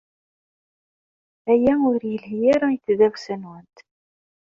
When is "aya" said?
1.51-1.73